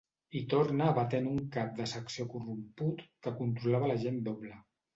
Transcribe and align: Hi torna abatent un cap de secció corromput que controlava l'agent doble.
Hi 0.37 0.39
torna 0.53 0.87
abatent 0.93 1.27
un 1.33 1.37
cap 1.57 1.69
de 1.81 1.87
secció 1.93 2.27
corromput 2.33 3.07
que 3.29 3.37
controlava 3.45 3.95
l'agent 3.95 4.21
doble. 4.33 4.55